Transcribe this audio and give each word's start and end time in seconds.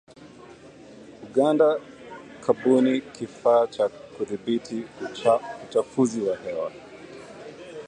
Uganda 1.29 1.79
kubuni 2.45 3.01
kifaa 3.13 3.67
cha 3.67 3.89
kudhibiti 3.89 4.83
uchafuzi 5.65 6.21
wa 6.21 6.37
hewa 6.37 6.71